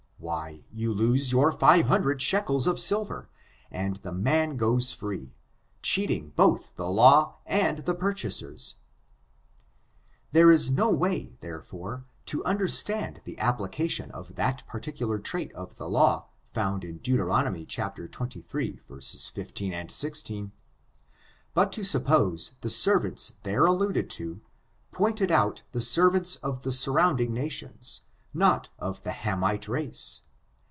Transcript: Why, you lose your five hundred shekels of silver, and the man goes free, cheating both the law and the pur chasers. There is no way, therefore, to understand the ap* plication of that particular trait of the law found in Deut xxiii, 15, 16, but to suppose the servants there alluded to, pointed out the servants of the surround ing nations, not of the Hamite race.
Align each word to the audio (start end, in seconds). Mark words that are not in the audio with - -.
Why, 0.23 0.65
you 0.71 0.93
lose 0.93 1.31
your 1.31 1.51
five 1.51 1.87
hundred 1.87 2.21
shekels 2.21 2.67
of 2.67 2.79
silver, 2.79 3.27
and 3.71 3.95
the 3.97 4.11
man 4.11 4.55
goes 4.55 4.93
free, 4.93 5.33
cheating 5.81 6.31
both 6.35 6.69
the 6.75 6.87
law 6.89 7.37
and 7.47 7.79
the 7.79 7.95
pur 7.95 8.13
chasers. 8.13 8.75
There 10.31 10.51
is 10.51 10.69
no 10.69 10.91
way, 10.91 11.33
therefore, 11.39 12.05
to 12.27 12.45
understand 12.45 13.21
the 13.23 13.35
ap* 13.39 13.57
plication 13.57 14.11
of 14.11 14.35
that 14.35 14.61
particular 14.67 15.17
trait 15.17 15.51
of 15.53 15.77
the 15.77 15.89
law 15.89 16.27
found 16.53 16.83
in 16.83 16.99
Deut 16.99 17.19
xxiii, 17.19 18.79
15, 19.33 19.89
16, 19.89 20.51
but 21.55 21.71
to 21.71 21.83
suppose 21.83 22.53
the 22.61 22.69
servants 22.69 23.33
there 23.41 23.65
alluded 23.65 24.07
to, 24.11 24.39
pointed 24.91 25.31
out 25.31 25.63
the 25.71 25.81
servants 25.81 26.35
of 26.37 26.61
the 26.61 26.71
surround 26.71 27.19
ing 27.19 27.33
nations, 27.33 28.01
not 28.33 28.69
of 28.79 29.03
the 29.03 29.11
Hamite 29.11 29.67
race. 29.67 30.21